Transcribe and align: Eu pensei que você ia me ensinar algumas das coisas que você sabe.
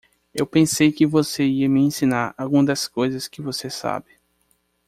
Eu 0.33 0.47
pensei 0.47 0.91
que 0.91 1.05
você 1.05 1.45
ia 1.45 1.69
me 1.69 1.79
ensinar 1.79 2.33
algumas 2.35 2.65
das 2.65 2.87
coisas 2.87 3.27
que 3.27 3.39
você 3.39 3.69
sabe. 3.69 4.17